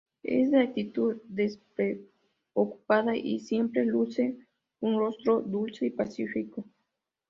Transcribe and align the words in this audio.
Es 0.23 0.49
de 0.49 0.61
actitud 0.63 1.17
despreocupada 1.27 3.15
y 3.15 3.39
siempre 3.39 3.85
luce 3.85 4.35
un 4.79 4.97
rostro 4.97 5.41
dulce 5.41 5.85
y 5.85 5.89
pacífico. 5.91 6.65